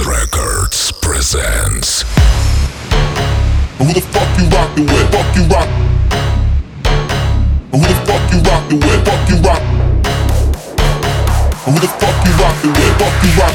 Records 0.00 0.90
presents. 0.90 2.00
Who 3.76 3.92
the 3.92 4.00
fuck 4.00 4.38
you 4.38 4.48
rockin' 4.48 4.86
with? 4.86 5.12
Fuck 5.12 5.36
you 5.36 5.44
rock. 5.52 5.68
Who 7.72 7.78
the 7.78 7.94
fuck 8.06 8.32
you 8.32 8.40
rockin' 8.40 8.80
with? 8.80 9.04
Fuck 9.04 9.28
you 9.28 9.36
rock. 9.42 9.62
Who 11.66 11.72
the 11.78 11.88
fuck 12.00 12.24
you 12.24 12.32
rockin' 12.40 12.72
with? 12.72 12.98
Fuck 12.98 13.22
you 13.22 13.32
rock. 13.38 13.54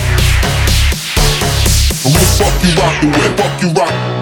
Who 2.04 2.09
the 2.13 2.25
fuck 2.38 2.63
you 2.63 2.71
rockin' 2.81 3.11
with? 3.11 3.38
Fuck 3.38 3.61
you 3.63 3.69
rock. 3.73 4.16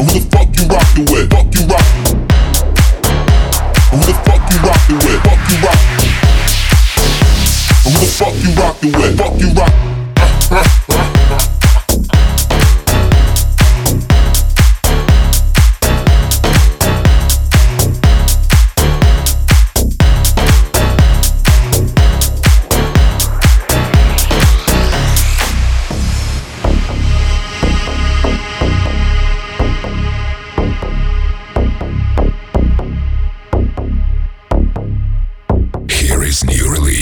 Who 0.00 0.18
the 0.18 0.26
fuck 0.30 0.48
you 0.56 0.66
rockin' 0.66 1.04
with? 1.12 1.30
Fuck 1.30 1.54
you 1.54 1.66
rock. 1.66 1.89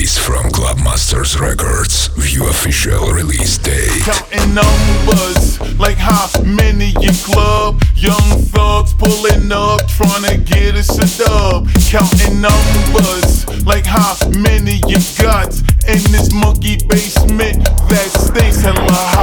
Release 0.08 0.18
from 0.18 0.50
Clubmasters 0.50 1.38
Records. 1.38 2.08
View 2.16 2.48
official 2.48 3.10
release 3.12 3.58
date. 3.58 4.02
Counting 4.04 4.54
numbers, 4.54 5.60
like 5.78 5.96
how 5.96 6.28
many 6.44 6.94
your 7.00 7.12
club. 7.24 7.82
Young 7.94 8.40
thugs 8.52 8.94
pulling 8.94 9.52
up, 9.52 9.86
trying 9.88 10.24
to 10.24 10.36
get 10.38 10.76
us 10.76 10.96
a 10.96 11.24
dub. 11.24 11.68
Counting 11.90 12.40
numbers, 12.40 13.44
like 13.66 13.84
how 13.84 14.16
many 14.30 14.80
you 14.86 14.98
got. 15.20 15.52
In 15.88 16.00
this 16.12 16.32
monkey 16.32 16.78
basement 16.88 17.64
that 17.88 18.08
stinks 18.12 18.60
hella 18.60 18.92
hot. 18.92 19.17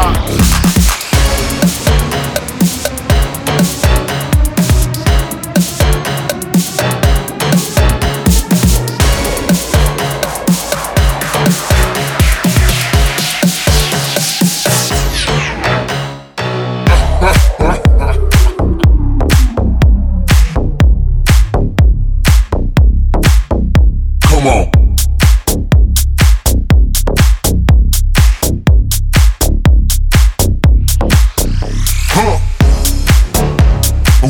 And 32.17 32.31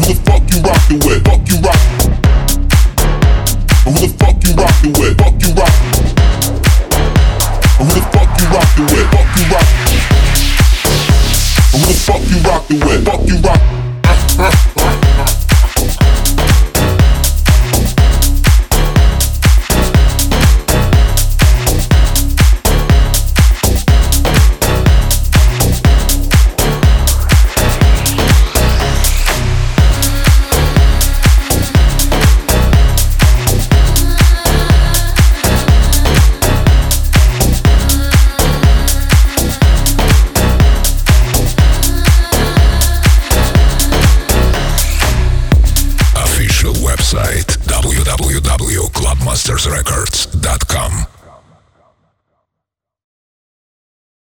who 0.04 0.12
the 0.12 0.16
fuck 0.26 0.42
you 0.50 0.60
rockin' 0.62 1.00
with? 1.06 1.24
Fuck 1.24 1.48
you 1.48 1.58
rock. 1.62 1.78
And 3.86 3.96
who 3.96 4.08
the 4.08 4.14
fuck 4.18 4.44
you 4.44 4.54
rockin' 4.56 4.94
with? 4.94 5.18
Fuck 5.20 5.38
you 5.44 5.54
rock. 5.54 5.76
And 7.80 7.88
who 7.88 7.94
the 7.94 8.02
fuck 8.10 8.30
you 8.42 8.48
rockin' 8.50 8.86
with? 8.90 9.08
Fuck 9.12 9.30
you 9.38 9.46
rock. 9.54 9.70
And 11.74 11.82
who 11.82 11.88
the 11.88 12.00
fuck 12.02 12.24
you 12.28 12.40
rockin' 12.50 12.80
with? 12.80 13.06
Fuck 13.06 13.28
you 13.28 13.38
rock. 13.38 13.75
Www.clubmastersrecords.com. 49.06 51.15